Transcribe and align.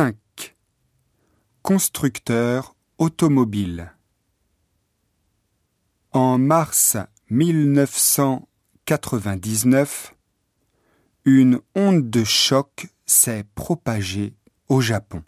5. 0.00 0.16
Constructeur 1.60 2.74
automobile. 2.96 3.92
En 6.12 6.38
mars 6.38 6.96
1999, 7.28 10.14
une 11.26 11.60
onde 11.74 12.08
de 12.08 12.24
choc 12.24 12.86
s'est 13.04 13.44
propagée 13.54 14.32
au 14.70 14.80
Japon. 14.80 15.22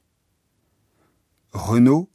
Renault, 1.52 2.08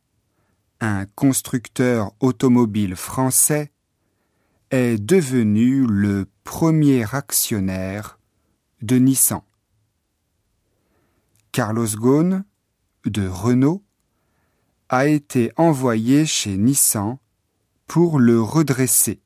un 0.79 1.05
constructeur 1.05 2.11
automobile 2.19 2.95
français, 2.95 3.71
est 4.71 4.97
devenu 4.97 5.85
le 5.85 6.25
premier 6.43 7.05
actionnaire 7.13 8.17
de 8.81 8.95
Nissan. 8.95 9.43
Carlos 11.51 11.87
Ghosn, 11.95 12.43
de 13.05 13.27
Renault, 13.27 13.83
a 14.89 15.07
été 15.07 15.51
envoyé 15.57 16.25
chez 16.25 16.57
Nissan 16.57 17.17
pour 17.87 18.19
le 18.19 18.41
redresser. 18.41 19.21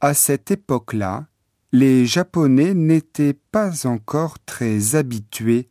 À 0.00 0.14
cette 0.14 0.50
époque-là, 0.50 1.26
les 1.72 2.06
Japonais 2.06 2.74
n'étaient 2.74 3.38
pas 3.50 3.86
encore 3.86 4.38
très 4.44 4.94
habitués 4.94 5.68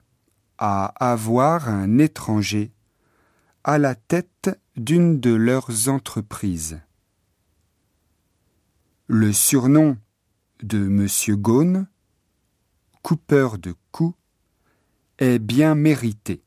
à 0.57 0.85
avoir 1.11 1.69
un 1.69 1.97
étranger 1.97 2.71
à 3.63 3.77
la 3.77 3.95
tête 3.95 4.59
d'une 4.75 5.19
de 5.19 5.33
leurs 5.33 5.89
entreprises. 5.89 6.79
Le 9.07 9.33
surnom 9.33 9.97
de 10.61 10.85
M. 10.85 11.07
Ghosn, 11.35 11.87
coupeur 13.05 13.59
de 13.59 13.75
coups, 13.91 14.17
est 15.19 15.37
bien 15.37 15.75
mérité. 15.75 16.41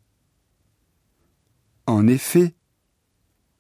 En 1.87 2.09
effet, 2.09 2.57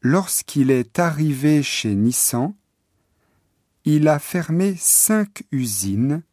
lorsqu'il 0.00 0.72
est 0.72 0.98
arrivé 0.98 1.62
chez 1.62 1.94
Nissan, 1.94 2.56
il 3.84 4.08
a 4.08 4.18
fermé 4.18 4.74
cinq 4.76 5.44
usines 5.52 6.24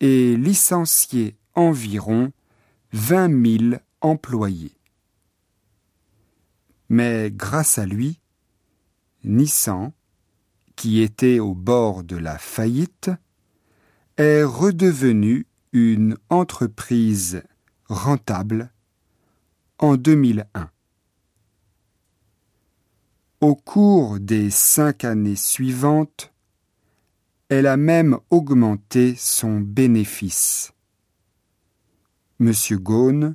et 0.00 0.36
licencié 0.36 1.38
environ 1.54 2.30
vingt 2.92 3.28
mille 3.28 3.80
employés. 4.02 4.76
Mais 6.90 7.30
grâce 7.30 7.78
à 7.78 7.86
lui, 7.86 8.20
Nissan, 9.24 9.94
qui 10.76 11.00
était 11.00 11.38
au 11.38 11.54
bord 11.54 12.04
de 12.04 12.16
la 12.16 12.36
faillite, 12.36 13.10
est 14.18 14.42
redevenu 14.42 15.46
une 15.72 16.16
entreprise 16.30 17.42
rentable 17.86 18.72
en 19.78 19.96
2001. 19.96 20.70
Au 23.40 23.54
cours 23.54 24.20
des 24.20 24.50
cinq 24.50 25.04
années 25.04 25.36
suivantes, 25.36 26.32
elle 27.48 27.66
a 27.66 27.76
même 27.76 28.18
augmenté 28.30 29.14
son 29.16 29.60
bénéfice. 29.60 30.72
M. 32.40 32.52
Ghosn 32.72 33.34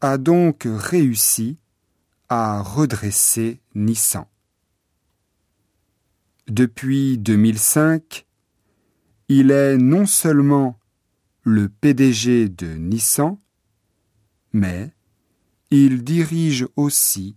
a 0.00 0.18
donc 0.18 0.66
réussi 0.66 1.58
à 2.28 2.62
redresser 2.62 3.60
Nissan. 3.74 4.26
Depuis 6.46 7.16
2005, 7.16 8.26
il 9.28 9.50
est 9.50 9.78
non 9.78 10.04
seulement 10.04 10.78
le 11.44 11.68
PDG 11.68 12.48
de 12.48 12.74
Nissan, 12.74 13.38
mais 14.54 14.94
il 15.70 16.02
dirige 16.02 16.66
aussi 16.74 17.36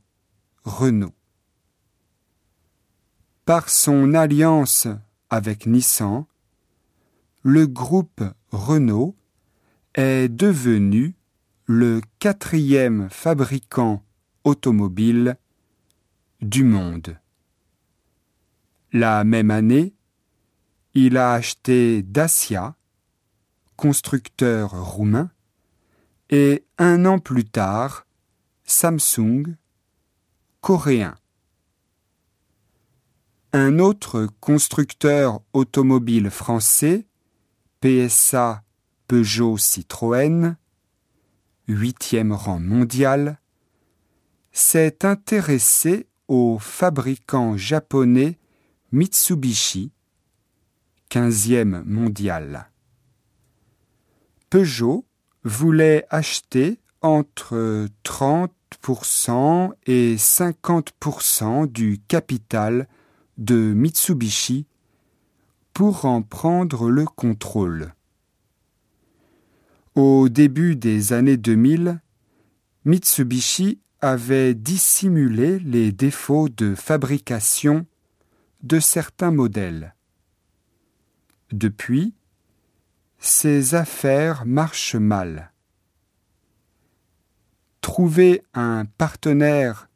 Renault. 0.63 1.13
Par 3.43 3.69
son 3.69 4.13
alliance 4.13 4.87
avec 5.29 5.65
Nissan, 5.65 6.25
le 7.43 7.67
groupe 7.67 8.23
Renault 8.51 9.17
est 9.93 10.29
devenu 10.29 11.15
le 11.65 11.99
quatrième 12.19 13.09
fabricant 13.09 14.03
automobile 14.45 15.35
du 16.39 16.63
monde. 16.63 17.19
La 18.93 19.25
même 19.25 19.51
année, 19.51 19.93
il 20.93 21.17
a 21.17 21.33
acheté 21.33 22.03
Dacia, 22.03 22.76
constructeur 23.77 24.71
roumain, 24.71 25.31
et 26.29 26.65
un 26.77 27.05
an 27.05 27.19
plus 27.19 27.45
tard, 27.45 28.05
Samsung, 28.65 29.55
coréen. 30.59 31.15
Un 33.53 33.79
autre 33.79 34.27
constructeur 34.41 35.41
automobile 35.53 36.29
français, 36.29 37.07
PSA 37.79 38.63
Peugeot 39.07 39.57
Citroën, 39.57 40.57
huitième 41.67 42.33
rang 42.33 42.59
mondial, 42.59 43.39
s'est 44.51 45.05
intéressé 45.05 46.07
au 46.27 46.57
fabricant 46.59 47.55
japonais 47.55 48.37
Mitsubishi, 48.91 49.91
quinzième 51.09 51.83
mondial. 51.85 52.69
Peugeot 54.49 55.05
voulait 55.43 56.05
acheter 56.09 56.79
entre 57.01 57.87
30% 58.03 59.71
et 59.85 60.15
50% 60.15 61.71
du 61.71 61.99
capital 62.07 62.87
de 63.37 63.55
Mitsubishi 63.55 64.65
pour 65.73 66.05
en 66.05 66.21
prendre 66.21 66.89
le 66.89 67.05
contrôle. 67.05 67.93
Au 69.95 70.29
début 70.29 70.75
des 70.75 71.13
années 71.13 71.37
2000, 71.37 71.99
Mitsubishi 72.85 73.79
avait 73.99 74.53
dissimulé 74.53 75.59
les 75.59 75.91
défauts 75.91 76.49
de 76.49 76.75
fabrication 76.75 77.85
de 78.63 78.79
certains 78.79 79.31
modèles. 79.31 79.95
Depuis, 81.51 82.13
ces 83.19 83.75
affaires 83.75 84.45
marchent 84.45 84.95
mal. 84.95 85.51
Trouver 87.81 88.43
un 88.53 88.85
partenaire 88.85 89.89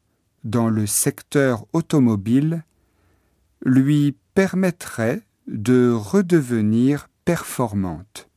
dans 0.44 0.68
le 0.68 0.86
secteur 0.86 1.66
automobile 1.72 2.64
lui 3.64 4.16
permettrait 4.34 5.22
de 5.46 5.92
redevenir 5.92 7.08
performante. 7.24 8.28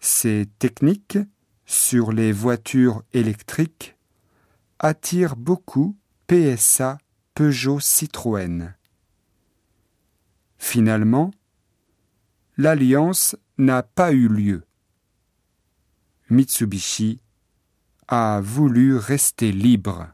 Ces 0.00 0.46
techniques 0.58 1.18
sur 1.66 2.12
les 2.12 2.32
voitures 2.32 3.02
électriques 3.12 3.96
attirent 4.78 5.36
beaucoup 5.36 5.96
PSA 6.26 6.98
Peugeot 7.34 7.80
Citroën. 7.80 8.74
Finalement, 10.58 11.30
l'alliance 12.58 13.36
n'a 13.56 13.84
pas 13.84 14.12
eu 14.12 14.28
lieu. 14.28 14.64
Mitsubishi 16.28 17.20
a 18.08 18.40
voulu 18.42 18.96
rester 18.96 19.52
libre. 19.52 20.12